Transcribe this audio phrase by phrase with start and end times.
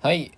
[0.00, 0.30] はい。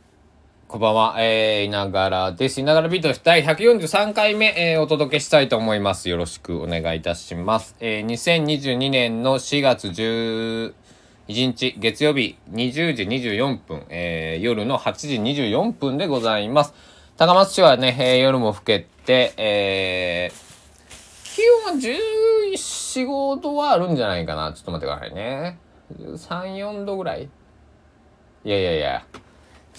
[0.69, 1.17] こんばんは。
[1.19, 2.63] えー、いながらです。
[2.63, 3.21] いながらビートです。
[3.23, 6.09] 第143回目、えーお届けしたいと思います。
[6.09, 7.77] よろしくお願いいたします。
[7.79, 10.73] えー、2022年の4月11
[11.29, 16.73] 日、月曜日、20時24分、えー、夜の8時24分でございます。
[17.19, 21.79] 高松市はね、えー夜も更けて、えー、気温は
[22.55, 24.55] 14、5度はあるんじゃないかな。
[24.55, 25.59] ちょっと待ってくださいね。
[25.99, 27.29] 3、4度ぐらい？
[28.43, 29.05] いやいやいや。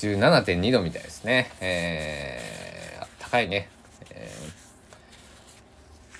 [0.07, 1.51] 17.2度みたいですね。
[1.61, 3.69] えー、あったかいね。
[4.09, 4.51] えー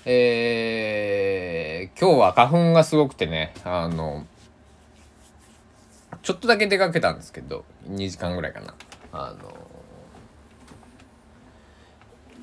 [0.04, 4.24] えー今日は花粉がすごくてね、あの、
[6.22, 8.74] ちょっとだけ出かけたんですけど、2時間ぐらいかな。
[9.12, 9.52] あの、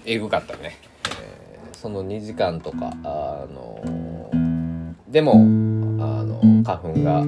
[0.06, 0.78] えぐかったね。
[1.22, 3.82] えーその2時間とか、あの、
[5.08, 5.38] でも、あ
[6.26, 7.24] の、花粉が、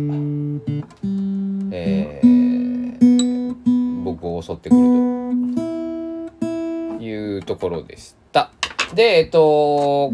[1.72, 4.82] えー僕を襲ってくる
[7.00, 8.52] というところでした。
[8.94, 10.14] で、えっと、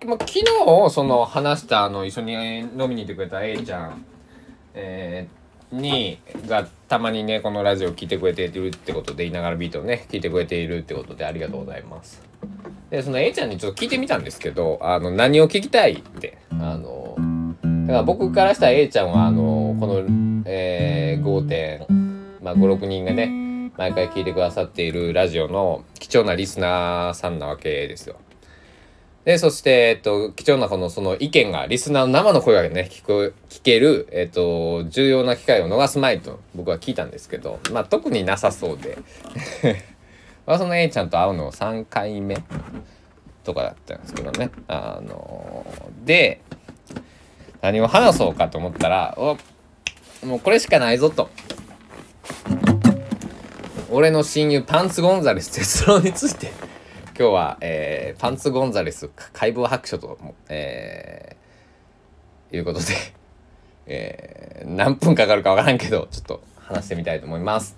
[0.00, 0.44] 昨日
[0.90, 4.04] その話したあの一緒に飲みに行ってくれた A ちゃん、
[4.74, 12.22] えーにがたまにねこのラジオ聞いてくれているってことでいながらビートをね聞いてくれているってことでありがとうございます。
[12.90, 17.16] でその A ちゃんにちょっと聞いてみたんですけどあの何を聞きたいってあの
[17.86, 21.86] だから僕からしたら A ちゃんはあのこの、えー、5点、
[22.46, 28.16] まあ、56人がね毎回聞いてくださっているラジオの貴重なリスナーさんなわけですよ。
[29.24, 38.96] で、そして、えっと、貴重なこの、その意見が、リスナーの生の声がね、聞こえ、聞ける、えっと、重要な機会を逃すまいと、僕は聞いたんですけど、まあ、特になさそうで。
[40.46, 42.36] まあ、その A ちゃんと会うの3回目
[43.42, 44.50] とかだったんですけどね。
[44.68, 45.66] あの
[46.04, 46.40] で、
[47.62, 49.36] 何を話そうかと思ったら、お、
[50.24, 51.28] もうこれしかないぞと。
[53.90, 56.52] 俺の親友パンツゴンザレス哲郎について
[57.18, 62.86] 今日は、えーパンツゴンザレス解剖白書と、えーいうことで、
[63.86, 67.76] えー何分かかるかわからんけどちょっと話してみたいと思います。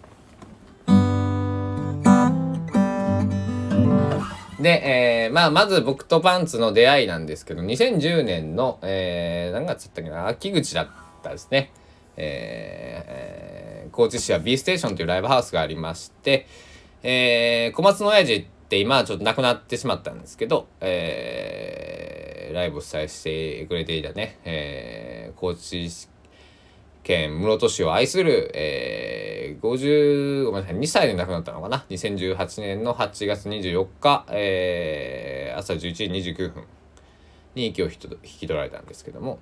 [4.60, 10.88] で、えーまあ、まず僕とパンツの出会いなんですけど、2010年の、えー何月だったっけな、秋口だっ
[11.22, 11.70] たですね。
[12.16, 13.57] えー
[13.98, 16.46] 高知市は B ステーションというライブハウスがありまして、
[17.02, 25.90] えー小松の親父って今はちょっと亡くなってしまったんですけど、えーライブを主催してくれていたね、えー高知
[27.02, 36.62] 県室戸市を愛する、えー、50ごめんなさい2歳で亡くなったのかな？2018年の8月24日、えー朝11時29分
[37.56, 39.40] に息を引き取られたんですけども、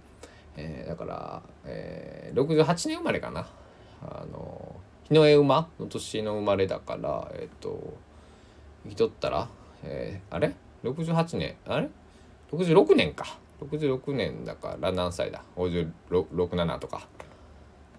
[0.56, 3.46] えーだから、えー68年生まれかな？
[4.02, 7.94] あの日の絵馬の年の生まれだからえっ、と
[8.84, 9.48] 生き取ったら、
[9.82, 11.56] えーあれ？68年？
[11.66, 11.88] あれ
[12.52, 13.38] ？66年か。
[13.60, 17.06] 66年だから何歳だ？567とか。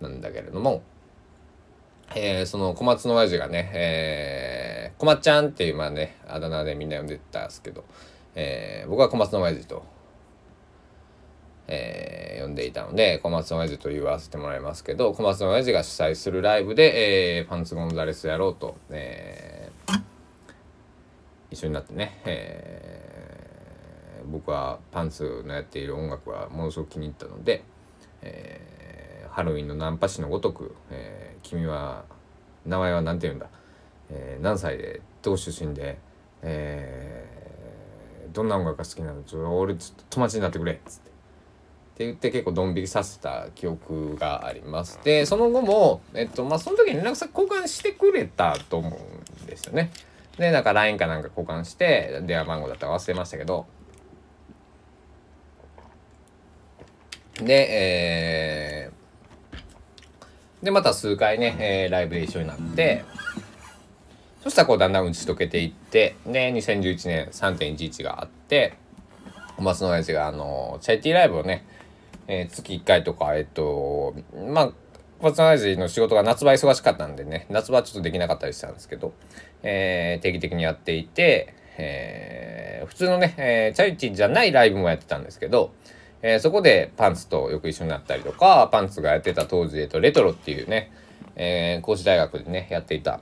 [0.02, 0.84] なんだけれども、
[2.16, 7.84] えーその小松の親父がね、えー、小松ちゃんっていうまあねあだ名でみんな呼んでたんですけど、
[8.36, 9.84] えー僕は小松の親父と、
[11.68, 20.02] えー呼んでいたので小松の親父と言わせてもらいますけど小松の親父が主催するライブで、えーパンツゴンザレスやろうと、えー
[21.50, 27.64] 一緒になってね、えー僕はパンツのやっている音楽はものすごく気に入ったので、
[28.22, 32.06] えーハロウィンのナンパ師のごとく、えー君は
[32.66, 33.48] 名前は何て言うんだ、
[34.10, 35.98] えー何歳でどこ出身で、
[36.42, 41.17] えーどんな音楽が好きなのちょ俺ちょっと友達になってくれっつって。
[41.98, 45.00] って言って結構ドン引きさせた記憶があります。
[45.04, 49.90] でその後もえっとまあその時に連絡先交換してくれたと思うんですよね。
[50.38, 53.66] でなんか LINE かなんか交換して電話番号だったか忘れましたけど
[57.42, 63.06] でえーでまた数回ね、えーライブで一緒になって
[64.44, 68.78] そしたらこうだんだん打ち解けていってで2011年3.11があって
[69.58, 71.66] 小松の親父があのチャリティーライブをね、
[72.28, 74.14] えー月1回とかえっと
[74.50, 74.72] まあ
[75.20, 79.14] 小松の親父の仕事が夏場忙しかったんでね夏場ちょっとできなかったりしたんですけど、
[79.64, 85.74] えー定期的にやっていて、えー普通のね、えーチャリティーじゃないライブもやってたんですけど、
[86.22, 90.92] えーそこでパンツとよく一緒になったりとかパンツがやってた当時、えっと、レトロっていうね、
[91.36, 93.22] えー高知大学でねやっていた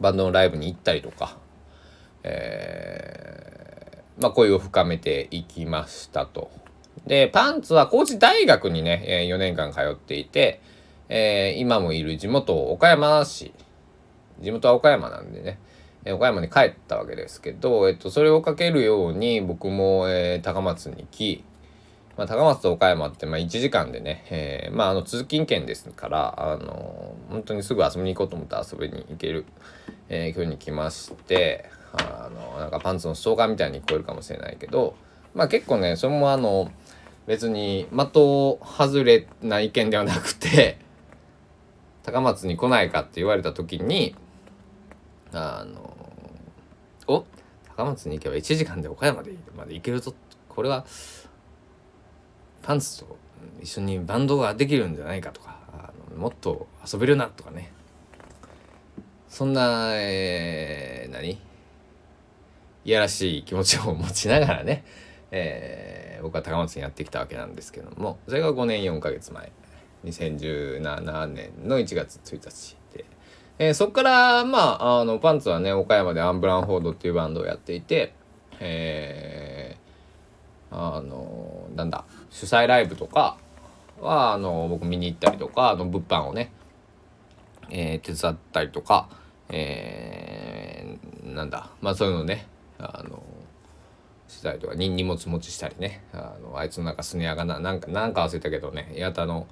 [0.00, 1.36] バンドのライブに行ったりとか、
[2.24, 6.50] えーまあ、恋を深めていきましたと。
[7.06, 10.60] でパンツは高知大学にね、え4年間通っていて、
[11.08, 13.52] えー、今もいる地元岡山市。
[14.40, 15.58] 地元は岡山なんでね、
[16.04, 21.44] えー、岡山に帰ったわけですけど、えっと、それをかけるように僕も、えー、高松に来、
[22.16, 29.44] まあ、高松と岡山ってまあ1時間でね、えー、まああの通勤圏ですからあの本当にすぐ遊びに行こうと思った遊びに行ける、
[30.08, 34.94] えー、距離に来ましてあのなんかパンツのストーカーみたいに聞こえるかもしれないけど
[35.34, 36.70] まあ結構ねそれもあの
[37.30, 40.78] 別に的外れな意見ではなくて
[42.02, 44.16] 高松に来ないかって言われた時に
[45.32, 45.96] あの
[47.06, 47.24] お
[47.76, 50.12] 高松に行けば1時間で岡山でまで行けるぞ
[50.48, 50.84] これは
[52.62, 53.16] パンツと
[53.62, 57.70] 一緒にバンドができるんじゃないかとかあのもっと遊べるなとかね。
[59.28, 61.30] そんな、えー、何？
[61.30, 64.84] いやらしい気持ちを持ちながらね、
[65.30, 69.52] えー、僕は高松にやってきたわけなんですけどもそれが5年4ヶ月前
[70.04, 73.04] 2017年の1月1日で、
[73.58, 78.14] えー、そこからまああのパンツはね岡山でアンブランフォードっていうバンドをやっていて
[78.60, 83.38] えー、あのなんだ主催ライブとか
[84.00, 86.52] はあの僕見に行ったりとかあの物販をね、
[87.70, 89.08] えー、手伝ったりとか、
[89.48, 92.46] えー、なんだまあそういうのね
[92.78, 93.22] あの
[94.30, 96.02] したりとか荷物持ちしたりね。
[96.12, 98.94] あのあいつのなんかスネアがななんかなんか忘れたけどね。
[98.98, 99.46] 八幡の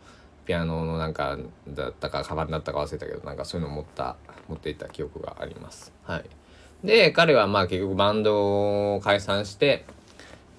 [0.46, 1.36] ピアノのなんか
[1.68, 4.16] だったかカバンだったか忘れたけどなんかそういうの持った
[4.48, 5.92] 持っていった記憶があります。
[6.04, 6.24] はい、
[6.86, 9.84] で彼はまあ結局バンドを解散して、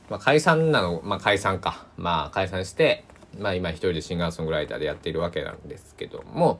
[0.09, 1.87] まあ、解散なのまあ解散か。
[1.97, 3.03] まあ解散して
[3.39, 6.59] まあ今一人でシンガーソングライターでやっているわけなんですけども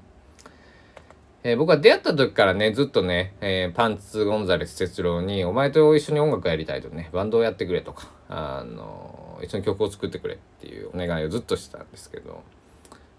[1.41, 12.44] えー、僕は出会った時からね、ずっとね、えー、パンツ・ゴンザレス哲郎に、お前と一緒に音楽やりたいとね、バンドをやってくれとか、あの、一緒に曲を作ってくれっていうお願いをずっとしてたんですけど、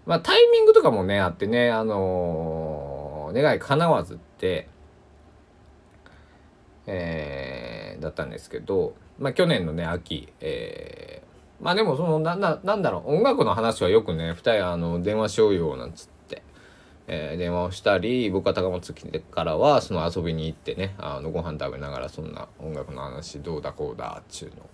[0.05, 4.67] まあタイミングとかもね、あってね、あのー、願い叶わずって、
[6.85, 16.20] えー、だったんですけど、まあ去年のね、秋、えー、まあでもその、な、な、なんだろう、音楽の話はよくね、二人あの、電話しようよ、なんつって、
[17.13, 24.69] えー、電話をしたり僕は高松来てからはその遊びに行ってねあのご飯食べながらそんな音楽の話どうだこうだっちゅうの。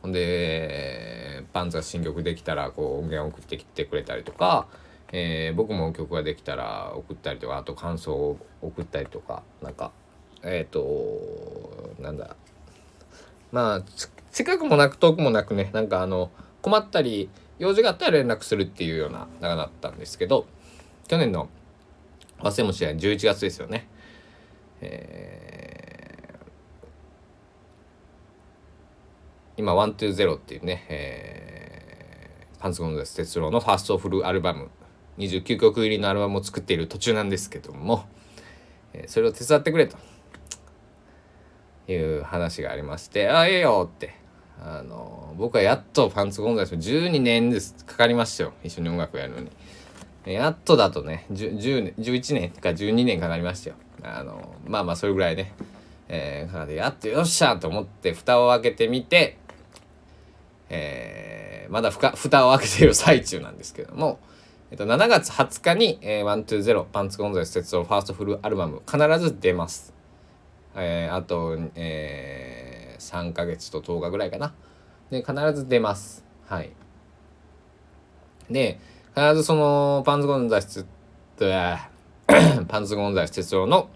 [0.00, 4.68] ほんでパンツが新曲できたらこう音源送ってきてくれたりとか、
[5.12, 9.90] えー、僕も曲ができたら送ったりとかあと感想を送ったりとかなんか
[10.44, 12.36] えっ、ー、となんだ
[13.50, 13.82] まあ
[14.30, 16.30] 近くもなく遠くもなくねなんかあの
[16.62, 17.28] 困ったり
[17.58, 20.46] 用事があったら連絡するっていうような長だったんですけど
[21.08, 21.48] 去年の
[22.42, 23.88] 忘れもしない11月ですよね。
[24.80, 34.70] えー、今、ワントゥーゼロっていうね、えー、パンツゴンザス哲郎のファーストフルアルバム、
[35.18, 38.06] 29曲入りのアルバムを作っている途中なんですけども、
[38.92, 39.96] えー、それを手伝ってくれと
[41.86, 44.22] いう話がありまして、ああ、ええよって。
[44.64, 49.50] あの僕はやっとパンツゴンザス12年ですかかりましたよ一緒に音楽やるのに。
[50.24, 53.76] やっとだとね、10年、11年か12年かかりましたよ。
[54.02, 55.52] あの、まあまあそれぐらいね、
[56.08, 59.38] えー、かかって、やっとよっしゃと思って蓋を開けてみて、
[60.68, 64.20] えー、まだふか蓋を開けている最中なんですけども、
[64.70, 69.92] えっと、7月20日に、えー、120パンツコンザイス鉄道ファーストフルアルバム必ず出ます。
[70.74, 74.54] えー、あと、えー、3ヶ月と10日ぐらいかな。
[75.10, 76.24] で、必ず出ます。
[76.46, 76.70] はい。
[78.50, 78.80] で、
[79.14, 80.86] 必ずそのパンズゴンザイス
[82.68, 83.90] パンズゴンザイス哲郎の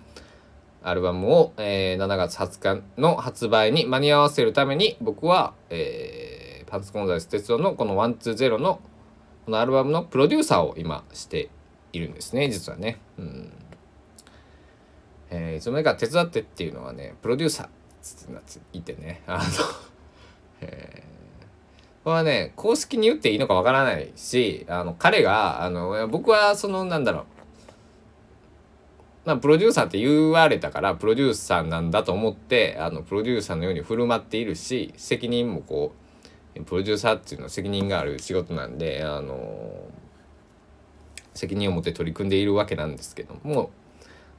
[0.82, 8.80] アルバムを、えー、7月20日の発売に間に合わせるために僕は、えー、パンツゴンザイス哲郎のこの120の
[9.46, 11.48] このアルバムのプロデューサーを今して
[11.94, 12.98] いるんですね実はね。
[13.18, 13.52] うん
[15.30, 19.42] えー、いつの間にか手伝ってっていうのはねプロデューサーって言ってねあの
[20.60, 21.05] えー
[22.06, 27.24] これはね公式に言っていいのかわからないしあの彼があの僕はそのなんだろう。
[29.24, 35.96] まあ、プロデューサーって言われたからプロデューサーなんだと思ってあのプロデューサーのように振る舞っているし責任もこ
[36.54, 39.88] うプロデューサーっていうのは責任がある仕事なんであの
[41.34, 43.72] 責任を持って取り組んでいるわけなんですけども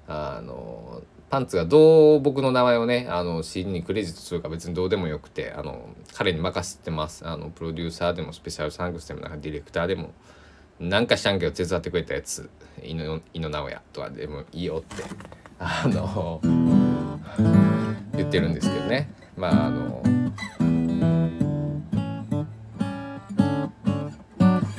[0.08, 7.28] あのパンツがどう僕の名前をねあの CD にクレジットするか別にどうでもよくてあの彼に任せてます。
[7.28, 10.12] あのプロデューサーでもスペシャルサンクスでもなんかディレクターでも
[10.80, 12.50] なんかしたんけど手伝ってくれたやつ。
[12.84, 15.04] 井野直哉とかでもいいよって
[15.60, 16.40] あの
[18.16, 19.10] 言ってるんですけどね。
[19.36, 20.04] まああの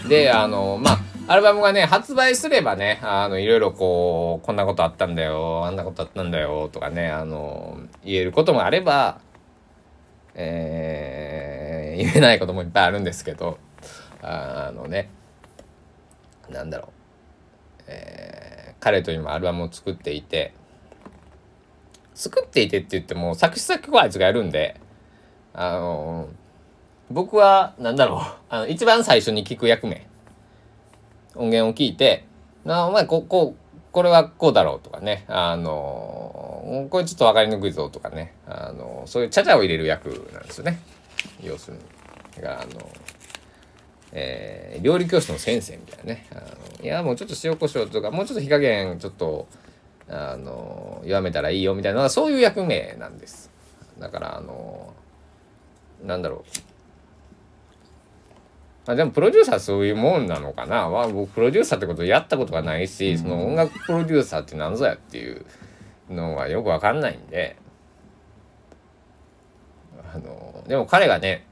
[0.09, 9.21] であのまあアルバムがね発売すればねあのいろいろこうこんなことあったんだよあんなことあったんだよとかねあの言えることもあれば
[10.41, 13.59] えー、言えないこともいっぱいあるんですけど
[14.23, 15.11] あのね
[16.49, 20.55] なんだろう、えー、彼と今アルバムを作っていて
[22.15, 24.81] 作っていてって言っても作詞作曲はあいつがやるんで
[25.53, 26.29] あの
[27.11, 30.08] 僕は何だろうあの一番最初に聞く役目
[31.39, 32.25] 音源を聞いて
[32.65, 33.55] 「なお前ここ
[33.93, 35.25] これはこうだろう」とかね。
[35.29, 38.35] あのこれちょっと分かりにくいぞとかね。
[38.47, 40.81] あのそういうちゃちゃを入れる役なんですよね。
[41.43, 41.83] 要するに。
[42.37, 42.71] だからあの
[44.13, 46.27] えー、料理教室の先生みたいなね。
[46.33, 49.47] あのいやもうちょっと塩コショウとかもうちょっと火加減ちょっと
[50.09, 53.51] あの弱めたらいいよみたいなそういう役目なんです。
[53.99, 54.93] だからあの
[56.05, 56.68] なんだろう。
[58.89, 65.45] あ、でもプロデューサーそういうもんなのかな、まあ、僕プロデューサーってことやったことがないしその音楽プロデューサーって何ぞやっていう
[66.09, 67.57] のはよくわかんないんで。
[70.11, 71.45] あのでも彼がね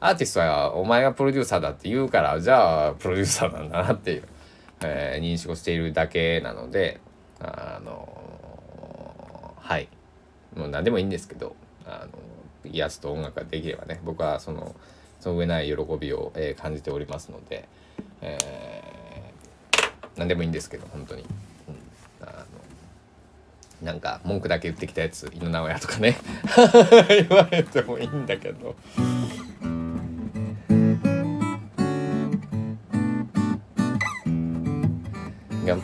[0.00, 4.24] アーティストはお前がプロデューサーだって言うからじゃあプロデューサーなんだなっていう、
[4.80, 7.00] えー、認識をしているだけなので
[7.38, 9.88] あのはい。
[10.56, 11.54] もう何でもいいんですけど
[11.86, 12.18] あの
[12.68, 14.74] 癒すと音楽ができればね僕はその。
[15.22, 17.68] その上ない喜びを、えー、感じておりますので、
[18.22, 26.16] えー、何でもいいんですけど本当に、うん、あのなんか文句だけ言ってきたやつ井野直哉とかね
[27.08, 28.74] 言われてもいいんだけど。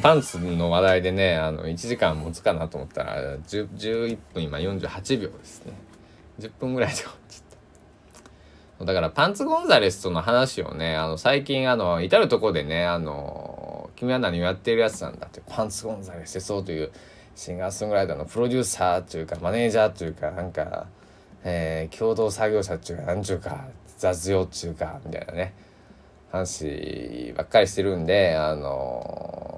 [0.03, 5.73] パンツの話題でねあの1時間持つかなと思ったら11分今48秒ですね
[6.39, 7.48] 10分ぐらいで終わっちゃった。
[8.81, 16.93] だからパンツゴンザレスとの話をね、あの最近あの至る所でね、あの、君は何をやってるやつなんだって、パンツゴンザレスそうという
[17.39, 20.89] シンガーソングライターのプロデューサーというかマネージャーというかなんか、
[21.45, 25.55] えー、共同作業者っていうかなんちゅうか雑用っていうかみたいなね
[26.33, 29.55] 話ばっかりしてるんであの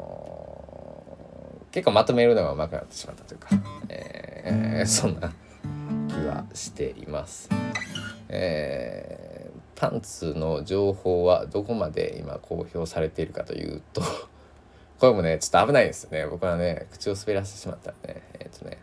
[1.70, 3.48] ー、結構まとめるのがうまくなってしまったというか、
[3.88, 5.32] えー、そんな
[6.08, 7.48] 気はしています。
[8.32, 14.02] えー、パンツの情報はどこまで今公表されているかというと
[15.00, 18.78] これもねちょっと危ないですね僕はね口を滑らせてしまったらねえっ、とね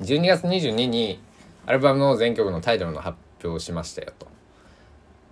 [0.00, 1.20] 12月22日に
[1.66, 4.28] アルバムの全曲のタイトルの発表をしましたよと。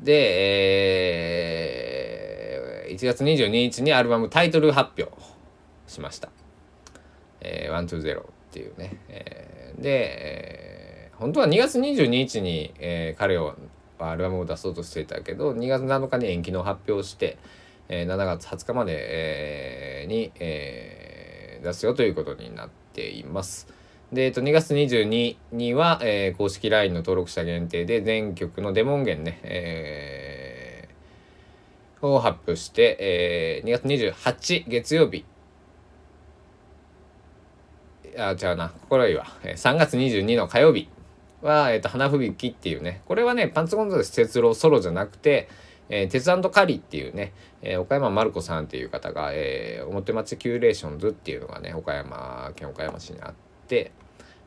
[0.00, 0.12] で、
[2.86, 5.12] えー、1月22日にアルバムタイトル発表
[5.86, 6.30] しました。
[7.40, 8.96] えー、120っていうね。
[9.08, 10.71] えー、で、えー
[11.22, 13.54] 本当は2月22日に、えー、彼を
[14.00, 17.38] アルバムを出そうとしていたけど2月7日に延期の発表して、
[17.88, 23.68] えー、7月20日まで、えー、に、えー、出すよということになっています。
[24.12, 35.24] で、えっと、2月22には、えー、公式 LINE の登録者限定で全曲のデモ音源ね、えー、を発表して、えー、2月28月曜日
[38.18, 38.70] あ、違うな。
[38.82, 39.24] 心はいいわ。
[39.44, 40.88] 3月22の火曜日
[41.42, 45.48] は、え、ー、と、花吹雪っていうね、これはね、パンツゴンザレス哲朗ソロじゃなくて、
[45.88, 53.34] えー、鉄カリっていうね、えー、岡山マルコさんっていう方が、えー、表町キューレーションズっていうのがね、岡山県岡山市にあっ
[53.68, 53.92] て、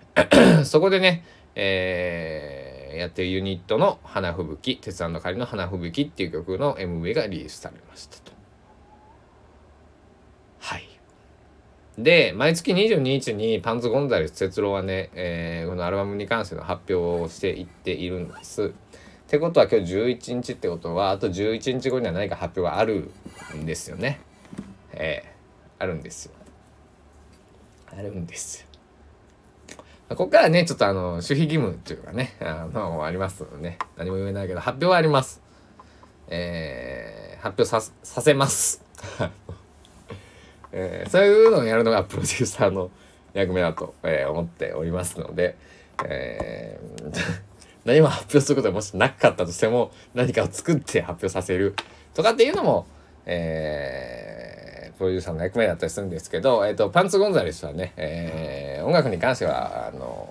[0.65, 1.23] そこでね、
[1.55, 8.31] えー、やってるユニットの花吹雪、鉄カリの花吹雪っていう曲の MV がリリースされましたと。
[10.59, 10.87] はい。
[11.97, 18.65] で、毎月22日にパンツ・ゴンザレス哲郎はね、えー、このアルバムに関しての発表をしていっているんです。
[18.65, 18.71] っ
[19.27, 23.11] てことは今日11日ってことは、あと11日後には何か発表がある
[23.55, 24.19] んですよね。
[24.91, 26.33] えー、あるんですよ。
[27.97, 28.67] あるんですよ。
[30.09, 35.41] ここからね、ちょっとあの、守秘義務っていうかね、あの、ありますのでね、何も言えないけど、発表はあります。
[36.27, 38.83] えー、発表さ、させます。
[40.77, 42.91] えー、そういうのをやるのがプロデューサーの
[43.33, 45.55] 役目だと、えー、思っておりますので、
[46.05, 47.21] えー、
[47.85, 51.75] 何も発表することがもしなかったとしても何かを作って発表させる
[52.13, 52.87] とかっていうのも、
[53.25, 60.27] えー、プロデューサーの役目だったりするんですけど、えーと、パンツ・ゴンザレスはね、えー、音楽に関してはあの、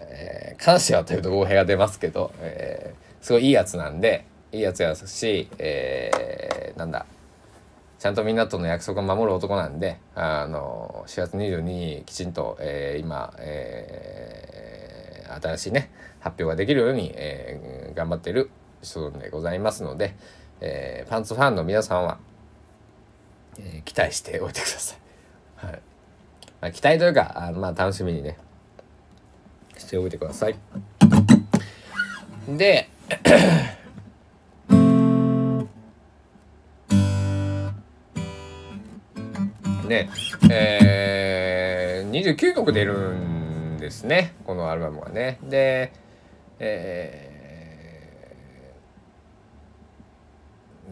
[0.00, 7.04] えー、関してはというと語弊が出ますけど、えー、すごいいいやつなんでいいやつやし、えー、なんだ
[8.04, 18.50] ちゃんとみんなとの約束を守る男なんで、あの、4月22日きちんと、えー、今、えー、新しいね、発表ができるように、えー、頑張ってる
[18.82, 20.14] 人でございますので、
[20.60, 22.18] えー、パンツファンの皆さんは、
[23.58, 24.98] えー、期待しておいてください。
[25.66, 25.80] はい。
[26.60, 28.36] まあ、期待というか、あまあ楽しみにね、
[29.78, 30.56] しておいてください。
[32.48, 32.90] で、
[39.94, 40.10] ね、
[40.50, 45.38] えー、29曲出るんですね、このアルバムはね。
[45.42, 45.92] で、
[46.58, 47.30] え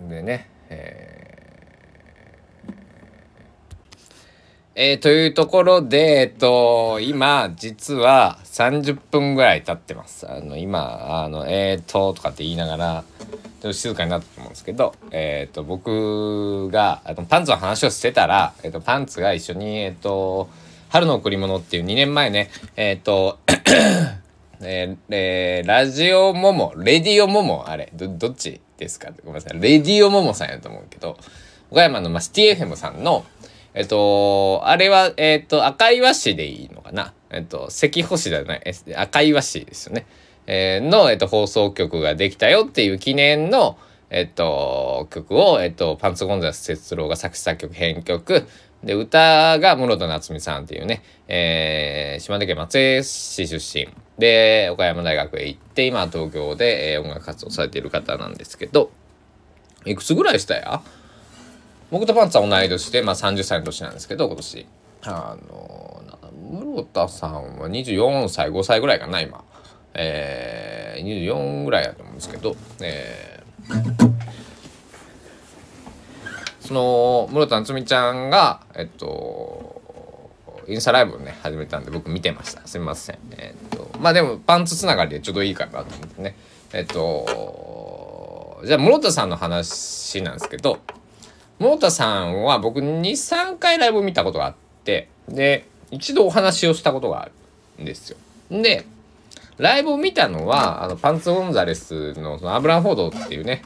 [0.07, 2.73] ー、でね、えー、
[4.75, 10.31] えー、というところで、えっと、今、実は30分ぐらい経ってます。
[10.31, 13.05] あの、今、あの、えーと、とかって言いながら、
[13.71, 20.49] 静かになったと思うんですけど、え、ー、と、僕が、あのパンツの話をしてたら、え、ー、と、パンツが一緒に、え、ー、と、
[20.89, 23.39] 春の贈り物っていう2年前ね、えっ、と、
[24.65, 29.11] えー、えー、ラジオモモ、レディオモモ、あれ、ど、どっちですか？
[29.25, 29.61] ごめんなさい。
[29.61, 31.17] レディオモモさんやと思うけど、
[31.71, 33.25] 岡山の、まあ、シティ FM さんの、
[33.75, 37.13] えっと、あれは、えっと、赤岩市でいいのかな？
[37.31, 38.63] えっと、赤星じゃない、
[38.95, 40.07] 赤岩市ですよね。
[40.47, 43.79] えー、の、えっと、放送局ができたよっていう記念の、
[44.11, 48.47] えっと、曲を、えっと、パンツゴンザス哲郎が作詞作曲編曲、
[48.85, 58.91] で、歌が室田夏美さんっていうね、えー、島根県松江市出身で、岡山大学へ行って、今東京で、えー、音楽活動されている方なんですけど、
[59.85, 60.83] いくつぐらいしたや？
[61.91, 64.67] 僕とパンツは同い年で、まあ30歳の年なんですけど、今年。
[65.05, 66.03] あの、
[66.51, 69.45] 室田さんは24歳、5歳ぐらいかな、今。
[69.95, 73.83] えー、24ぐらいやと思うんですけど、えー、
[76.61, 79.81] その室田夏美ちゃんがえっと
[80.69, 82.67] インスタライブをね始めたんで僕見てました。
[82.67, 83.19] すみません。
[83.33, 86.37] えっとまあでもパンツつながりでちょうどいいかなと思ってね。
[86.73, 90.79] えっとじゃあ室田さんの話なんですけど
[91.59, 97.33] 室田さんは僕23回ライブ見たことがあってで一度お話をしたことがある
[97.83, 98.17] んですよ。
[98.51, 98.87] で
[99.63, 103.63] ライブを見たのは、あの、パンツ・ゴンザレスのそのアブラン・フォードっていうね、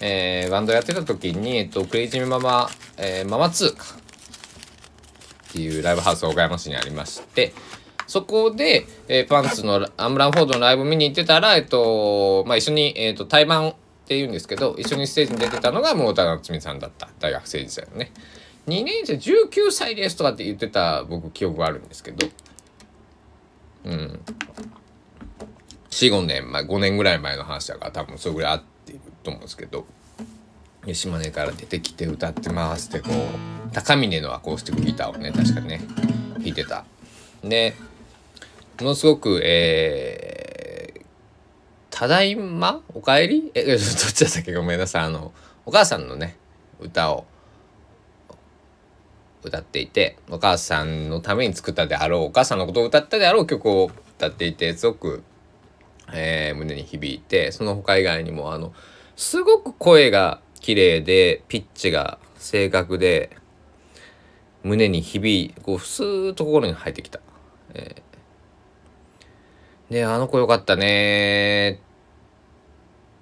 [0.00, 3.84] えー、バンドやってた時に、えっと、クレイジーママ、えー、ママ2か。
[5.48, 7.54] っていうライブハウスが岡山市にありまして、
[8.06, 13.74] そこで、えー、パンツのアムラン・フォードのライブ見に行ってたら、えっと、まあ、一緒に、えっと、対バンっ
[14.06, 17.08] ていうんですけど、一緒にステージに出てたのが桃田夏美さんだった。
[17.20, 18.12] 大学生時代のね。
[18.66, 22.26] 2年生19歳ですとかって言ってた僕記憶があるんですけど、
[23.84, 24.20] うん。
[25.90, 29.86] 45年前5年ぐらい前の話だから多分それぐらい合っていると思うんですけど
[30.92, 35.80] 島根から出てきて歌ってますってこう高峰のアコースティックギターをね確かね
[36.38, 36.84] 弾いてた。
[37.42, 37.74] で
[38.80, 41.00] ものすごくえー、
[41.90, 42.80] ただいま？
[42.94, 43.50] おかえり？
[43.54, 44.54] えどっちだったっけ？
[44.54, 45.02] ごめんなさい。
[45.04, 45.32] あの
[45.66, 46.36] お母さんのね
[46.80, 47.26] 歌を
[49.42, 55.22] 歌っていてお母さんのために作ったであろうお母さんのことを歌ったであろう曲を歌っていてすごく
[56.12, 58.72] えー、胸に響いてその他以外にもあの
[59.16, 63.36] すごく声が綺麗でピッチが正確で
[64.62, 67.20] 胸に響いこうスーッと心に入ってきた。
[67.74, 71.80] えー、であの子よかったね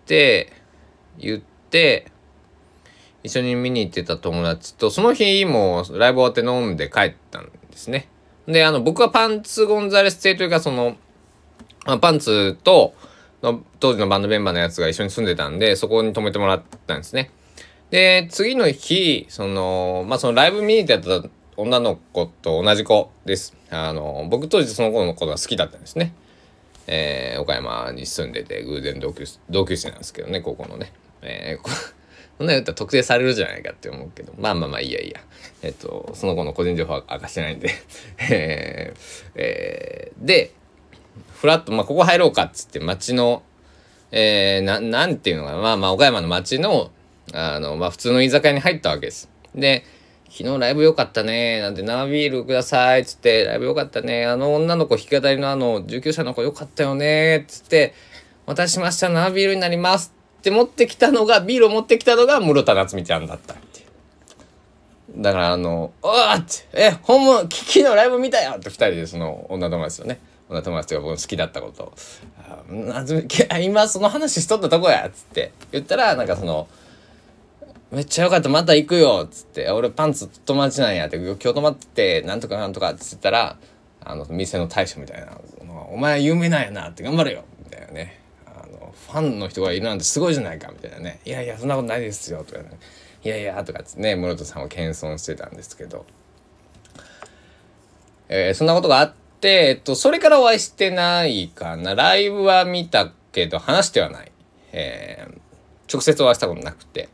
[0.05, 0.53] って
[1.19, 2.11] 言って
[3.23, 8.09] 一緒に見に行ってた友達とその日もライブ終わって飲んで帰ったんですね。
[8.47, 10.97] であの僕はパンツ・ゴンザレス邸というかその
[11.87, 12.95] まあ、パンツと
[13.43, 17.31] の当時のバンドメンバーのやつが一緒に住んでたんでそこに泊めてもらったんですね。
[17.91, 23.57] で次の日そのまあそのライブ見に行ってた女の子と同じ子です。
[23.71, 26.13] あの僕当時その子のことが好きだったんですね。
[26.89, 30.93] えー、岡山に住んでて偶然同級同級生なんですけどね高校のね。
[31.23, 31.69] えー、
[32.39, 35.21] そんな言ったら特定されるじゃないかって思うけどまあまあまあいやいいや。
[35.63, 37.71] えっとその子の個人情報は明かしてないんで
[38.31, 40.53] えー、えー、で
[41.47, 43.45] ふらっと、まあ、ここ入ろうかっつって町の、
[44.11, 46.91] えー、な、なんていうのかな、まあまあ、岡山の町の、
[47.33, 49.31] あの、まあ、普通の居酒屋に入ったわけです。
[49.55, 49.85] で、
[50.29, 57.95] 昨日ライブ良かったねなんて生ビールくださいっつってライブ良かったねあの女の子弾き語りのあの19歳の子良かったよねっつって
[58.45, 63.87] 渡しました生ビールになりますって持ってきたのがビールを持ってきたのが室田夏美ちゃんだったって
[65.17, 71.93] だからあの「おーって「え本物昨日ライブ見たよ!」って2人でその女友達とね女友達が僕好きだったこと
[73.61, 76.27] 今その話しとったとこやっつって言ったらなん。
[76.27, 76.69] かその
[77.91, 80.97] 「めっちゃよかったまた行くよ」っつって「俺パンツ友達なん。
[80.97, 82.41] や」って「今日泊まっててなん。
[82.41, 82.73] とかなん。
[82.73, 83.57] とか」って言ったら
[84.05, 85.33] あの店の大将みたいな
[85.91, 86.63] 「お前有名なん。
[86.63, 89.99] やな」って頑張れよみたいなねあのファンの人がいるなん。
[89.99, 91.69] てすごいじゃないかみたいなね「いやいやそん。
[91.69, 92.71] なことないですよ」とかね
[93.25, 94.63] 「いやいや」とかっね室戸さん。
[94.63, 95.55] を謙遜してたん。
[95.57, 96.07] ですけど、
[98.29, 98.69] えー、そん。
[98.69, 101.95] なことがあって、えっと、それからお会いしてないかな。
[101.95, 104.33] ライブは見たけど話してはない、
[104.73, 107.09] えー、直接お会いしたことなくて。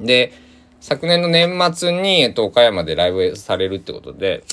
[0.00, 0.32] で
[0.80, 4.44] 昨年の年末に、えっと、岡山でライブされるってことで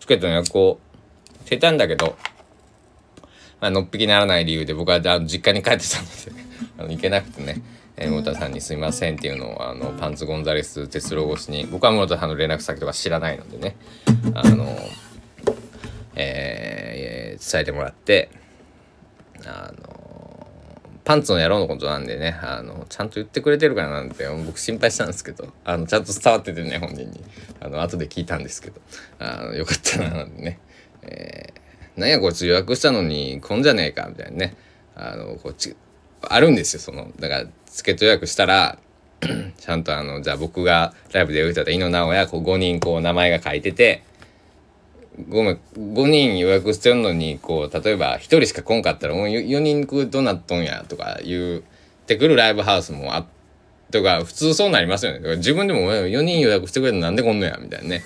[0.00, 0.80] チケットの予約を
[1.44, 2.16] してたんだけど
[3.60, 6.10] まあのっぴきならない理由で僕はあの実家に帰ってたので
[6.78, 7.62] あの行けなくてね。
[7.94, 13.76] えー、室田さんに「すいません」っていうのをあのパンツゴンザレス鉄郎越しに僕は室田さんの連絡先とか知らないのでね。
[14.34, 14.66] あの、
[16.14, 18.30] えー、伝えてもらって
[19.46, 20.46] あの
[21.04, 27.22] パンツの野郎のことなんでねあのちゃんと言ってくれてるかななんて僕心配したんですけどあのちゃんと伝わっててね本人に。
[27.60, 28.80] あの後で聞いたんですけど
[29.20, 30.58] あのよかったななんてね、
[31.02, 34.56] えー、なんやこいつ予約したのに来んじゃねえかみたいなね。
[34.94, 35.76] あのこっち
[36.22, 38.78] あるんですよそのだからチケット予約したら
[39.56, 44.02] ちゃんとあのじゃあ僕がライブで歌ったら井野直哉こう5人こう名前が書いてて
[45.28, 51.62] ごめん5人予約してるのにこう例えば1人しか来んかったら「もう4人どうなっとんや」とか言っ
[52.06, 53.24] てくるライブハウスもあっ
[53.90, 55.36] とか普通そうなりますよね。
[55.36, 58.04] 自分でも4人予約してくれるのなんでこんのやみたいなね。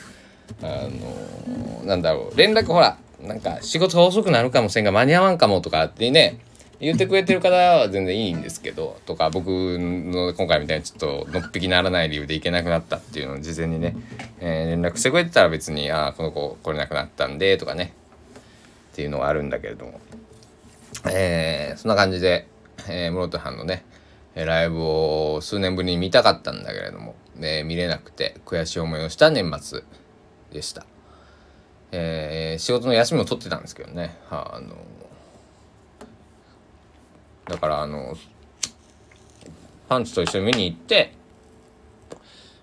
[0.63, 6.39] あのー、なんだろう連絡ほらなんか仕事が遅くなるかもしれんが間に合わんかもとかってね
[6.79, 13.97] 言ってくれてる方は全然いいんですけどとか僕の今回みたいにちょっとのっぴきならない理由で行けなくなったっていうのを事前にね、
[14.41, 17.95] えー、連絡してくれてたら別に「ああこの子来れなくなったんで」とかね。
[18.93, 20.01] っていうのはあるんだけれども。
[21.11, 22.49] えー、そんな感じで、
[22.89, 23.85] えー、室戸藩のね
[24.35, 29.83] ライブを数年ぶりに見たかったんだけれども、ね、見れなくて悔しい思いをした年末
[30.51, 30.87] でした。
[31.93, 34.77] えー、仕事の休みを取ってたんですけどね、はあ、あの
[37.47, 38.17] だからあの
[39.89, 41.13] パンツと一緒に見に行って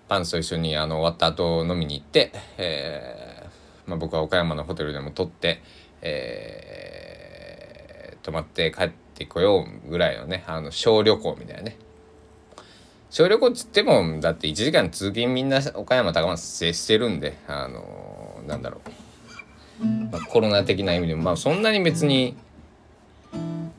[0.08, 5.62] パンツと一緒にあの終わった後飲みに行って、えーまあ、僕は岡山のホテルでも撮って、
[6.02, 11.76] えー、泊まって帰ってこようぐらいのねあの小旅行みたいなね。
[13.10, 18.80] 小旅行っつってもだって1時間通勤みんな岡山高松接してるんであのー、なんだろ
[19.80, 22.36] う、まあ、コロナ的な意味でもまあそんなに別に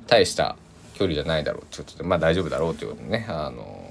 [0.08, 0.56] 大した
[0.96, 3.86] 距離じゃないだろうちょっとまあ大丈夫だろうということでねあの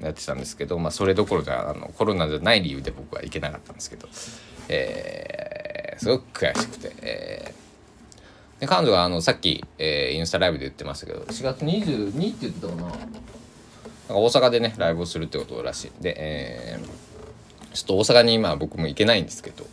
[0.00, 4.08] やってたんですけど、まあ、それどころじゃあのコロナじゃない理由で僕は行けなかったんですけど、
[4.68, 12.82] えー、すごく悔しくて、えー、で彼女があのさっき、えー、インスタライブで言ってましたけど4月22って言ってたかな。
[12.82, 13.00] なんか
[14.08, 15.98] 大阪でねライブをするってことらしい。
[15.98, 19.66] んで、えー、ちょっと大阪に今僕も行けないんですけど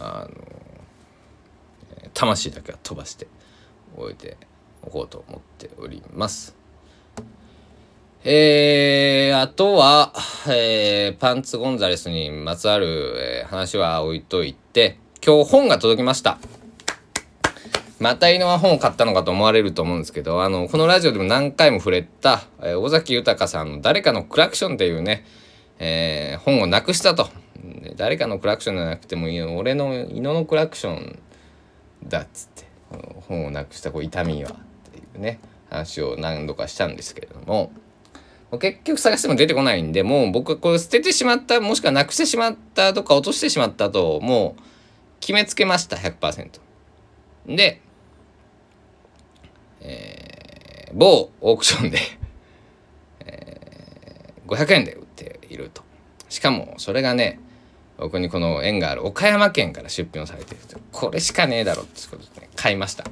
[0.00, 0.58] あの
[2.14, 3.28] 魂だけは飛ばして
[3.96, 4.36] おいて
[4.88, 6.56] おこうと思っております。
[8.24, 10.12] えー、あとは、
[10.48, 16.38] えー、パンツゴンザレスにまつわる、えー、話は置いといて、今日本が届きました。
[18.00, 25.24] また犬は本を買ったのかと思われると思うんですけど、あの、このラジオでも何回も触れた、えー、尾崎豊さんの誰かのクラクションっていうね、
[25.78, 27.28] えー、本をなくしたと。
[27.96, 29.54] 誰かのクラクションじゃなくてもいいよ。
[29.56, 31.18] 俺の犬のクラクション
[32.06, 32.64] だっつって、
[33.28, 34.67] 本をなくしたこう痛みは。
[35.18, 37.72] ね話を何度かしたんですけれども。
[38.60, 44.62] 結局探しても出てこないんでもう僕はこれ捨ててしまったもしくはなくしてしまったとか落としてしまったともう
[45.20, 46.58] 決めつけました100%
[47.46, 47.82] で、
[49.82, 51.98] えー、某オークションで
[53.20, 55.82] えー、500円で売っていると。
[56.28, 57.40] しかもそれがね
[57.98, 60.78] 僕にこの縁がある岡山県から出品をされていると。
[60.92, 63.04] これしかねえだろってことで、ね、買いました。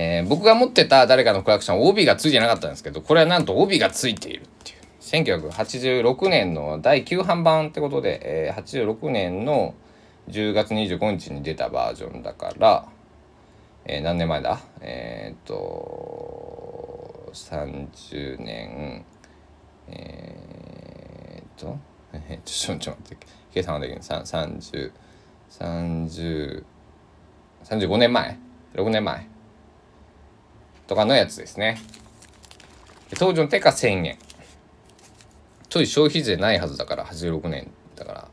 [0.00, 4.78] えー、僕が持ってた誰かのクラクション帯がついてなかったんですけどこれはなんと帯がついているっていう。
[5.00, 8.62] 1986年の第9版版ってことで、えー、
[8.94, 9.74] 86年の
[10.28, 12.86] 10月25日に出たバージョンだから、
[13.86, 14.60] えー、何年前だ？
[14.80, 19.04] えー、っと30年
[19.88, 21.76] えー、っと
[22.12, 24.92] えー、ちょっと待って計算はできる30
[25.50, 26.64] 30
[27.64, 28.38] 35年前
[28.74, 29.37] ？6年前？
[30.88, 31.78] とかのやつですね。
[33.18, 34.18] 当時の定価1000円。
[35.68, 38.28] 当時消費税ないはずだから、86年だから、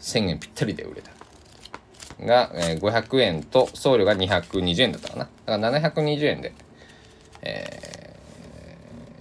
[0.00, 1.10] 1000円ぴったりで売れた。
[2.24, 5.28] が、えー、500円と送料が220円だったかな。
[5.44, 6.54] だから720円で、
[7.42, 8.16] え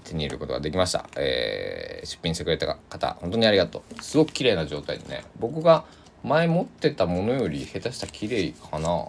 [0.04, 1.10] ー、手に入れることができました。
[1.18, 4.04] えー、出品してくれた方、本当にありがとう。
[4.04, 5.86] すごく綺麗な状態でね、僕が
[6.24, 9.08] 前持ってたものより下手したら綺麗かな。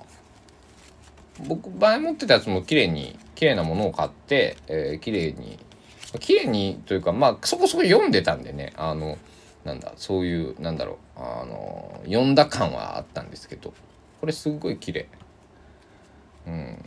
[1.46, 5.58] 僕前持ってたやつも綺麗に綺麗なものを買って、えー、綺麗に
[6.18, 9.18] 綺麗にというかまあそこそこ読んでたんでねあの
[9.64, 13.74] なんだそういうなんだろうあの読んだ感はあったんですけど
[14.20, 15.08] これすごい綺麗。
[16.46, 16.84] うん。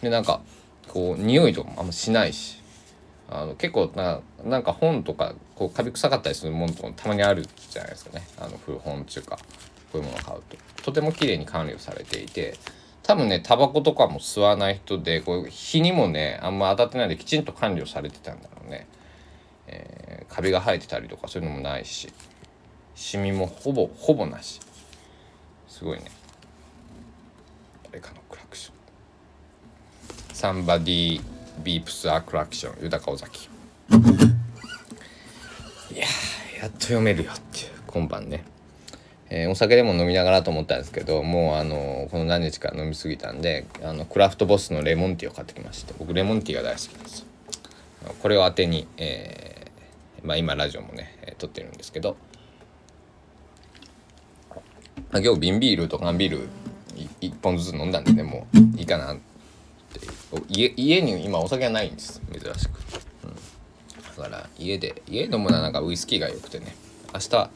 [0.00, 0.40] でなんか
[0.86, 2.62] こう匂いとかもあんましないし
[3.28, 8.26] あの結構ななんか本とかこうカビ臭かったりするものとかたまにあるじゃないですかね。
[8.38, 9.36] あの古本っていうか
[9.92, 10.56] こういうものを買うと。
[10.82, 12.54] とても綺麗に管理をされていて
[13.08, 18.86] 多分ねタバコとかも吸わない人でこう日にもねあんま当たってないできちんと管理をされてたんだろうね、
[19.66, 22.12] えーカビが生えてたりとかそういうのもないし。
[22.94, 24.60] シミもほぼほぼなし。
[25.68, 26.04] すごいね。
[27.84, 28.74] 誰かのクラクション。
[30.34, 31.20] サンバディ
[31.62, 33.48] ビープスアクラクション豊か尾崎
[35.92, 36.04] いや
[36.60, 38.44] やっと読めるよっていう今晩ね。
[39.30, 47.26] えーお酒でも飲みながらと思ったんですけどもうあのこの何日か飲み過ぎたんであのクラフトボスのレモンティーを買ってきまして僕レモンティーが大好きです
[48.20, 52.16] これを当てに、えーまあ、今ラジオもね、撮ってるんですけど、
[55.10, 56.48] まあ、今日瓶ビールと缶ビール
[57.20, 59.22] 1本ずつ飲んだんでねもういいかなって。
[60.48, 62.78] 家家に今お酒がないんです珍しく、
[63.24, 66.76] うん、だから家で家飲むのはなんかウイスキーが良くてね
[67.14, 67.50] 明日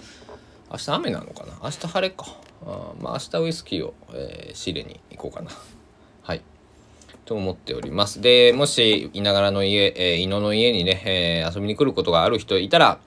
[0.73, 1.53] 明日雨なのかな？
[1.63, 2.25] 明日晴れか。
[2.65, 5.51] あまあ明日ウイスキーを、えー仕入れに行こうかな。
[6.23, 6.41] はい。
[7.27, 8.23] と思っております。
[8.23, 11.03] でもしいながらの家、えー、井野の家にね、
[11.45, 12.99] えー遊びに来ることがある人いたら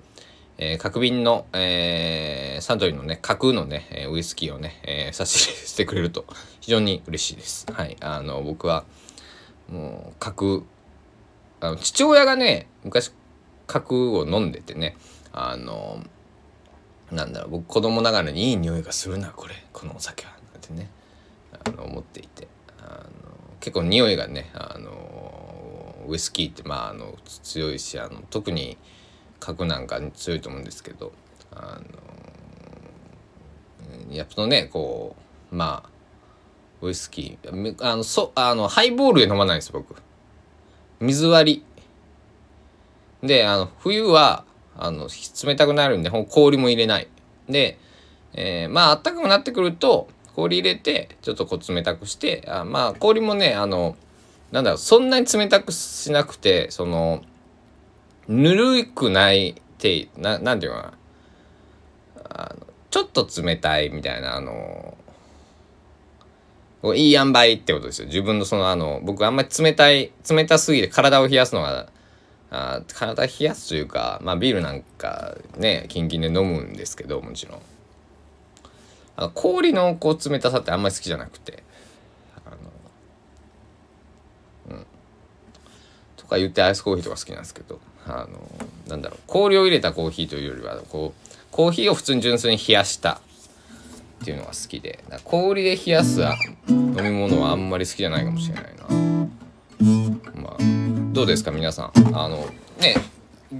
[0.59, 6.25] えー角瓶の、えーサントリーのね角のねえウイスキーをね、えー差し入れしてくれると
[6.61, 7.65] 非常に嬉しいです。
[7.71, 7.97] はい。
[7.99, 8.85] あの僕は
[9.69, 10.63] もう角
[11.61, 13.11] あの父親がね昔
[13.65, 14.95] 角を飲んでてね
[15.33, 16.03] あの
[17.11, 20.89] なんだろう僕子供ながらにいい匂いがするなこれこのお酒はなんてね
[21.51, 22.47] あの思っていて
[22.79, 23.09] あの
[23.59, 28.77] 結構匂いがねあのウイスキーってまああの強いしあの特に
[29.39, 31.11] 角なんかに強いと思うんですけど
[31.51, 31.79] あ
[34.09, 35.15] のやっぱねこ
[35.51, 35.89] うまあ
[36.81, 39.95] ウイスキーあのそあのハイボールで飲まないんです僕。
[40.99, 41.63] 水割
[43.21, 43.27] り。
[43.27, 44.45] であの冬は
[44.77, 45.09] あの
[45.43, 47.07] 冷たくなるんで氷も入れない。
[47.49, 47.77] で、
[48.33, 53.95] えーまああったかくなってくると氷入れてちょっとこう冷たくしてあまあ氷もねあの
[54.51, 57.21] なんだろうそんなに冷たくしなくてその
[58.27, 60.93] ぬるくないってななんていうのかな。
[62.27, 64.95] あのちょっと冷たいみたいなあの
[66.95, 68.07] いい塩梅ってことですよ。
[68.07, 71.87] 自分のそのあの僕あんまり冷たい冷たすぎて体を冷やすのが
[72.51, 77.61] あ体冷やすというかまあビールなんかねキンキンで飲むんですけどもちろん。
[79.17, 81.63] あ氷のこう冷たさってあんまり好きじゃなくて
[82.45, 82.49] あ
[84.71, 84.85] のうん。
[86.17, 88.49] とか言ってアイスコーヒーとか好きなんですけどあの
[88.87, 93.21] なんだろう氷を入れたコーヒーというよりはこうコーヒーを普通に純粋に冷やした
[94.21, 96.21] っていうのが好きで氷で冷やす
[96.67, 98.85] 飲み物はあんまり好きじゃないかもしれないな。
[100.41, 100.74] まあ。
[101.15, 101.91] どうですか皆さん？
[102.13, 102.45] あの
[102.79, 102.95] ね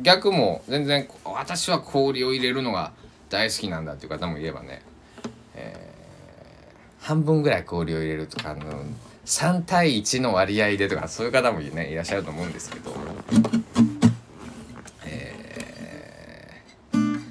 [0.04, 2.92] 逆も全然私は氷を入れるのが
[3.30, 4.82] 大好きなんだっていう方もいればね、
[5.56, 5.96] えー
[7.00, 8.84] 半分ぐらい氷を入れるとかあの
[9.26, 12.92] 3対1の割合でとかそういう方もねいらっしゃると思うんですけど、
[15.06, 17.22] えー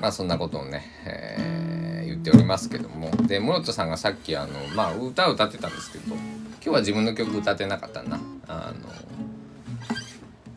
[0.00, 8.18] まあそんなことをね、えー言っておりますけどもで室戸さんがさっきあのまあ歌を歌ってたんですけど今日は自分の曲歌ってなかったな。
[8.48, 8.88] あの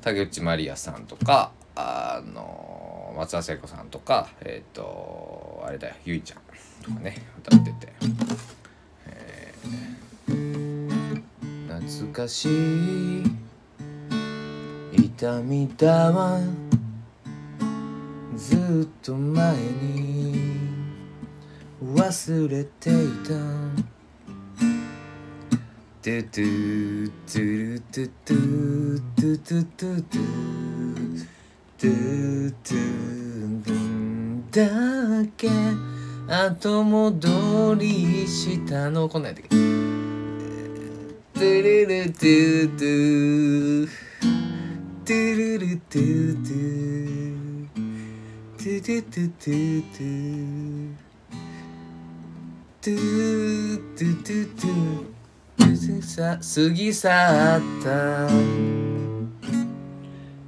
[0.04, 6.40] 竹内まりやさんとかあの松田聖子さんとかえっ、とあれだよゆいちゃん
[6.84, 7.94] とかね歌ってて、
[9.08, 9.94] えー
[11.84, 13.24] 懐かしい
[14.94, 16.40] 痛みだわ。
[18.36, 20.40] ずっと前に
[21.84, 23.93] 忘れていた。
[26.04, 35.48] トゥトゥトゥルトゥトゥトゥトゥトゥトゥトゥトゥトゥだけ
[36.28, 43.88] 後戻りしたのこんなんやったっけトゥルルトゥトゥ
[45.06, 47.70] トゥルルトゥトゥ
[48.58, 51.00] トゥトゥトゥトゥトゥ
[52.82, 53.00] トゥ
[53.96, 55.13] トゥトゥトゥ
[55.76, 58.28] 過ぎ去った。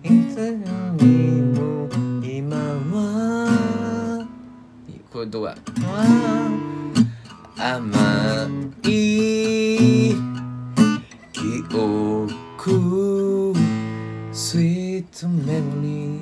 [0.03, 0.53] いつよ
[0.99, 1.05] り
[1.41, 1.89] も
[2.23, 2.55] 今
[2.91, 4.27] は。
[5.11, 5.55] これどうや
[7.57, 8.47] 甘
[8.83, 10.15] い
[11.33, 13.53] 記憶。
[14.31, 16.14] Sweet memory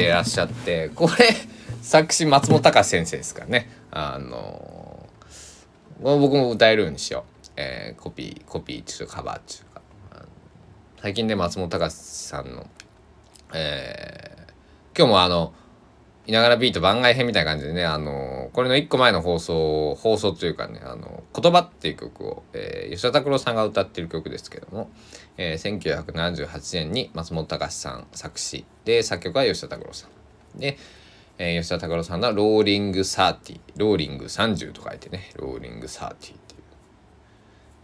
[0.00, 1.34] てらっしゃってこれ
[1.82, 3.70] 作詞松本隆先生ですからね。
[3.90, 5.08] あの
[6.00, 9.82] 僕も歌えるようにしよう、えー、コピーコピーっていうカバーっていうか。
[11.02, 12.66] 最近で松本隆さんの
[13.52, 15.52] えー、今日もあの
[16.30, 24.90] いながらビート番外編みたいな感じでね、あのこれの1個前の放送、放送というかね、あの言葉っていう曲を、えー、吉田拓郎さんが歌ってる曲ですけども、
[25.36, 30.06] えー、1978年に松本隆さん作詞で、作曲は吉田拓郎さ
[30.54, 30.60] ん。
[30.60, 30.78] で、
[31.38, 36.36] えー、吉田拓郎さんのローリング30、ローリング30と書いてね、ローリング30っていう、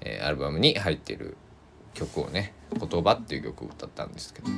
[0.02, 1.36] えー、アルバムに入ってる
[1.94, 4.50] 曲をね、言葉っていう曲を歌ったんですけど、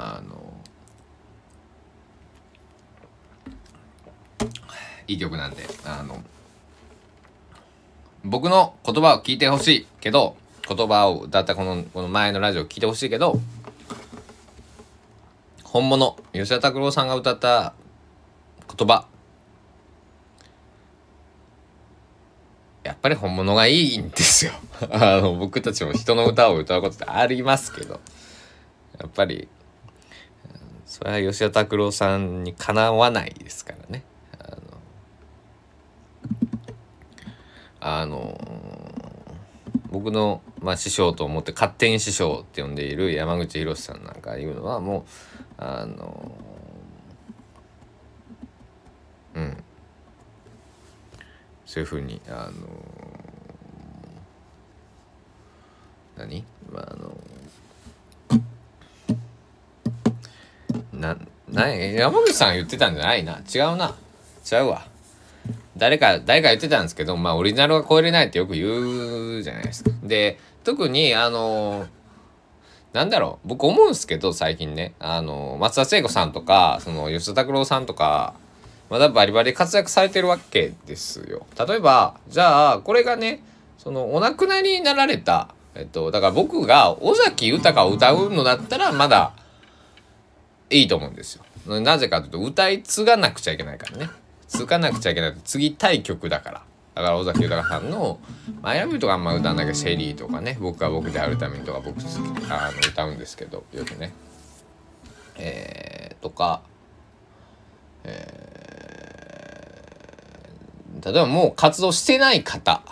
[0.00, 0.36] あの
[5.08, 6.22] いい曲なんであの
[8.24, 10.36] 僕の言葉を聞いてほしいけど
[10.68, 13.40] 言葉を歌ったこのこの前のラジオを聞いてほしいけど
[15.64, 17.74] 本物吉田拓郎さんが歌った
[18.76, 19.08] 言葉
[22.84, 24.52] やっぱり本物がいいんですよ。
[24.90, 28.00] あの僕たちも人の歌を歌うことってありますけど
[28.98, 29.48] やっぱり
[30.98, 34.02] それは吉田拓郎さんにかなわないですからね。
[34.40, 34.80] あの
[37.80, 38.40] あの
[39.92, 45.06] 僕の、まあ、師匠と思って勝手に師匠って呼んでいる山口博さんなんかいうのはも
[45.58, 46.32] うあの
[49.36, 49.64] うん。
[51.64, 52.66] そういうふうにあの
[56.16, 57.16] 何、まあ、あの
[60.98, 61.16] な、
[61.48, 63.40] な、山口さん言ってたんじゃないな。
[63.54, 63.94] 違うな。
[64.50, 64.86] 違うわ。
[65.76, 69.90] 誰か、誰か言ってたんですけど、まあ、オリジナルが超えれないってよく言うじゃないですか。
[70.02, 71.86] で、特に、あの
[72.92, 78.34] なんだろう、僕思うんですけど、最近ね、あの松田聖子さんとか、その、吉田拓郎さんとか、
[78.90, 81.46] まだバリバリ活躍されてるわけですよ。
[81.68, 83.42] 例えば、じゃあ、これがね、
[83.76, 89.32] その、お亡くなりになられた、えっと、だから僕が尾崎豊を歌うのだったら、まだ、
[90.70, 91.80] いいと思うんですよ。
[91.80, 94.10] なぜかというと歌い継がなくちゃいけないからね。
[94.48, 96.62] 継がなくちゃいけない継ぎたい曲だから。
[96.94, 98.18] だから尾崎豊さんの
[98.60, 102.06] 「マイラブとかあんま歌わなきゃシェリー」とかね「僕は僕であるために」とか僕好き
[102.50, 104.12] あの歌うんですけどよくね。
[105.36, 106.62] えー、とか、
[108.02, 112.82] えー、例えばもう活動してない方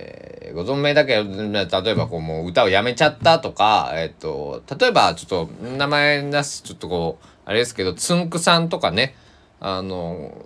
[0.00, 9.14] えー、ご存命だけど、例えばこうもう歌をやめちゃったとか、えっ、ー、と、例えばちょっと名前出す、ちょっとこう、あれですけど、つんくさんとかね、
[9.60, 10.44] あの、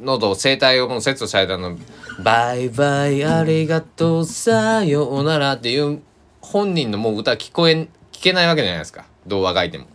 [0.00, 1.76] 喉、声帯をもう切除されたの、
[2.22, 6.00] バイバイありがとうさようならっていう
[6.40, 9.06] 本人のもう歌聞こえ、聞けないわけじゃないですか。
[9.26, 9.86] 童話書いても。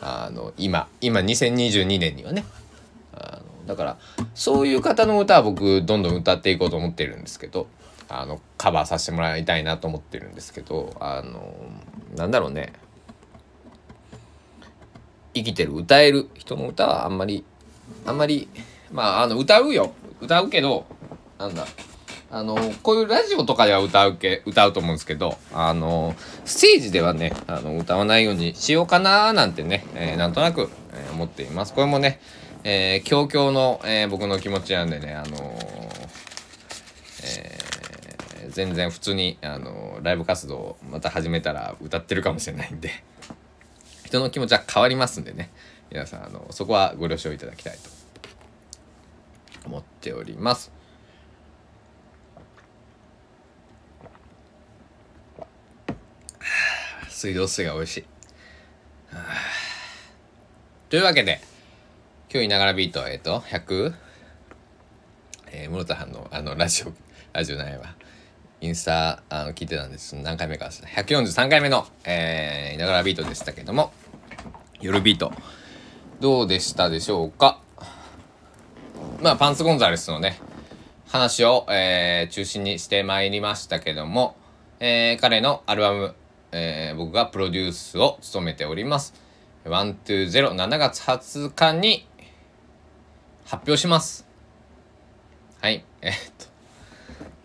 [0.00, 2.44] あの、今、今2022年にはね。
[3.66, 3.98] だから
[4.34, 7.66] そういう方の歌は僕どんどん歌っていこうと思ってるんですけど
[8.08, 11.54] あのカバーさせてもらいたいなと思ってるんですけどあの
[12.16, 12.72] なんだろうね。
[15.36, 17.44] 生きてる歌える人の歌はあんまり
[18.06, 18.48] あんまり
[18.92, 19.92] まああの歌うよ。
[20.20, 20.86] 歌うけど
[21.38, 21.66] なんだ。
[22.30, 31.74] あのこういうラジオとかでは歌うけ歌うと思うんですけどあのステージではねあの歌わないようにしようかななんてね、えー、なんとなく、えー、思っています。
[31.74, 32.20] これもね
[32.66, 36.10] えー、強強の、えー、僕の気持ちなんでね、あのー、
[37.22, 42.90] えー、全然普通に、あのライブ活動をまた始めたら歌ってるかもしれないんで、
[44.06, 45.50] 人の気持ちは変わりますんでね、
[45.90, 47.90] 皆さん、あのそこはご了承いただきたいと
[49.66, 50.72] 思っております。
[57.10, 58.04] 水道水が美味しい。
[60.88, 61.40] というわけで、
[62.34, 63.94] 今日いながらビート、えっ、ー、と、100?
[65.52, 66.92] えー、室田さんのあのラジオ、
[67.32, 67.94] ラジオないわ。
[68.60, 70.16] インスタあの聞いてたんです。
[70.16, 70.82] 何回目かです。
[70.82, 73.92] 143回目の、えー、いながらビートでしたけども、
[74.80, 75.30] 夜ビート、
[76.18, 77.60] どうでしたでしょうか？
[79.22, 80.40] まあ、パンツ・ゴンザレスのね、
[81.06, 84.34] 話を、えー、中心にしてまいりましたけども、
[84.80, 86.16] えー、彼のアルバム、
[86.50, 89.14] えー、僕がプロデュースを務めております。
[89.66, 92.08] 120、7月20日に
[93.44, 94.26] 発表します。
[95.60, 95.84] はい。
[96.02, 96.46] えー、っと、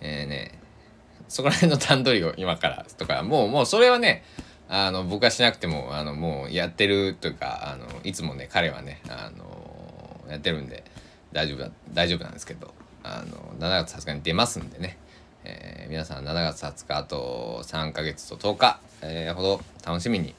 [0.01, 0.59] えー、ね、
[1.27, 4.23] そこら辺の段取りを今からとか、もう、もうそれはね、
[4.67, 10.83] あの、僕はしなくても、あの、もうやってるというか、あの、いつもね、彼はね、あの、やってるんで、
[11.31, 12.73] 大丈夫だ、大丈夫なんですけど、
[13.03, 14.97] あの、7月さすがに出ますんでね、
[15.43, 20.35] え皆さん7月20日あと3ヶ月と10日、えー、ほど楽しみに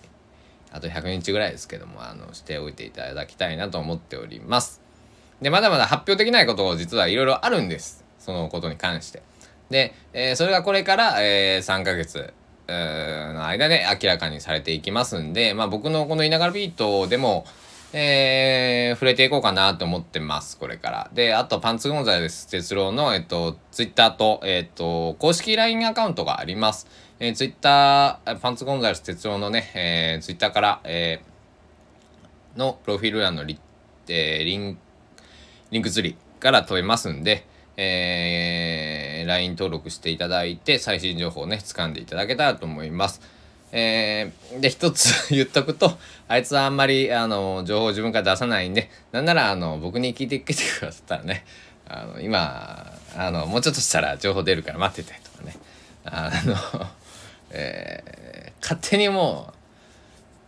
[0.73, 4.80] あと100日ぐらいですけどもあのしておいていただきたいなと思っております
[5.41, 9.23] でまだまだ発表できないことを実はいろいろあるんですそのことに関して
[9.71, 12.35] で、えー、それがこれから、えー、3ヶ月
[12.69, 17.45] の間で明らかにされていきますんで、まあ僕のこのいながらビートでも、
[17.93, 21.11] えー、触れていこうかなと思ってます、これから。
[21.13, 26.87] で、あと、パンツゴンザレス哲郎の、えっと、ツイッターと、えっと、公式 LINE アカウントがあります。
[27.19, 33.59] えー、ツイッター、パンツゴンザレス哲郎のね、えー、ツイッターから、えー、のプロフィール欄のリ,、
[34.09, 34.79] えー、リン
[35.71, 37.47] リンクツリーから飛べますんで、
[37.77, 43.21] えー、LINE 登録していただいて、最新情報をね、掴んでいただけたらと思います。
[43.73, 45.97] えー、で、一つ 言っとくと、
[46.29, 51.45] あいつはあんまり、あの、情報を自分から出さないんで、なんなら、あの、僕に聞いてきてくださったらね、
[51.89, 55.57] あの、今、あの、もうちょっとしたら情報出るから待ってて、とかね。
[56.05, 56.57] あの、
[57.51, 59.53] えー、勝手にも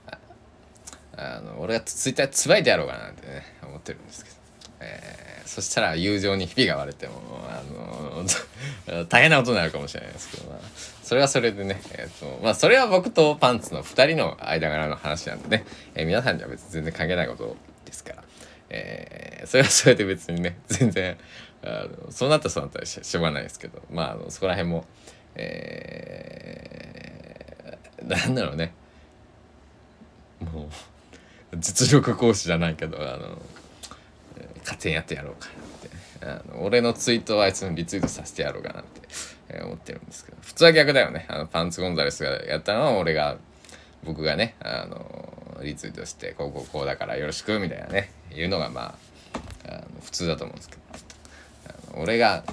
[0.08, 0.10] う、
[1.16, 4.31] あの、俺がツイッターつばいてやろうかなってね、思ってるんですけど。
[4.82, 7.14] えー、そしたら友情にひびが割れても
[7.48, 7.62] あ
[8.92, 10.60] の 大変なことになるかもしれないですけど、まあ、
[11.02, 15.64] それはそれでね、えーとまあ、それは僕とパンツの2人の間柄の話なんでね、
[15.94, 18.24] えー、皆さんには別に全然関係ないことですから、
[18.70, 21.16] えー、それはそれで別にね全然
[21.62, 24.84] あのそうなったそうなったらしょうがないですけどまああのそこら辺も
[25.34, 28.74] えー、なんだろうね
[30.52, 30.66] もう
[31.58, 33.38] 実力行使じゃないけどあの
[34.62, 36.02] 勝手にやってやろうかなって。
[36.24, 39.00] あの俺のツイートをあいつにリツイートさせてやろうかなって、
[39.48, 40.38] えー、思ってるんですけど。
[40.40, 41.26] 普通は逆だよね。
[41.28, 43.36] あのパンツゴンザレスがやったのは俺が
[44.04, 48.94] 僕がねあのリツイートしてこうこうこうだからよろしくみたいなねいうのがま
[49.66, 50.82] ああの普通だと思うんですけど。
[51.94, 52.44] あの俺が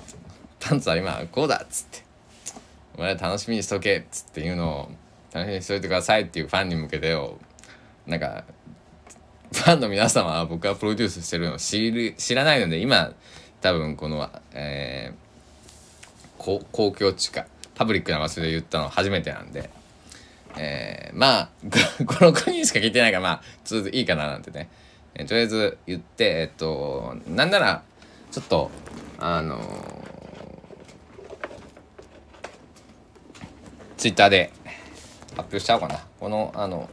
[0.59, 2.09] パンツは今こうだっつって。
[2.97, 4.91] お前楽しみにしとけっつっていうのを
[5.31, 7.37] 楽しみにしといてくださいっていうファンに向けてを
[8.05, 13.13] なんかァンの皆様は僕がプロデュースしてるの知る知らないので今
[13.61, 17.45] 多分この、えー、公共地か
[17.75, 19.69] パブリックな場所で言ったの初めてなんで、
[20.57, 21.49] えー、まあ
[22.05, 24.69] この国にしか聞いてないからまあちょっといいかななんてね、
[25.15, 27.83] えー、とりあえず言ってえっとなんなら
[28.31, 28.71] ちょっと
[29.19, 29.59] あの
[33.97, 34.51] ツイッターで
[35.31, 36.05] 発表しちゃおうかな。
[36.19, 36.89] このあの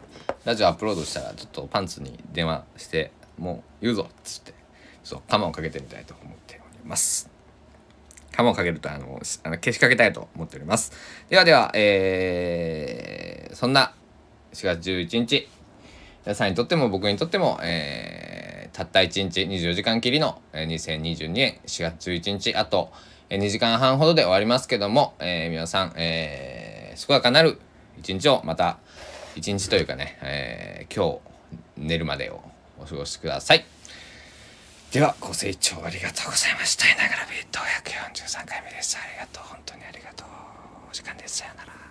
[0.47, 4.55] ラジオアップロードしたらちょっとパンツに電話してもう言うぞっつって
[5.03, 7.29] そうカマをかけてみたいと思っております。
[8.31, 10.93] カマをかけるとあのあの消しかけたいと思っております。
[11.29, 13.93] ではではえー、そんな
[14.53, 15.49] 4月11日。
[16.25, 22.93] 皆さんにとっても僕にとっても、えー、たった1日24時間きりの、2022年4月11日あと、
[23.31, 27.59] 2時間半ほどで終わりますけども、えー、皆さん、えー、健やかなる
[27.99, 28.79] 一日をまた
[29.37, 31.21] 一日というかね、えー、今
[31.77, 32.41] 日寝るまでを
[32.81, 33.65] お過ごしください。
[34.93, 36.87] では、ご清聴ありがとうございました。
[36.97, 38.97] ながらビート143回目です。
[38.97, 39.45] ありがとう。
[39.49, 40.27] 本当にありがとう。
[40.91, 41.39] お時間です。
[41.39, 41.86] さよなら。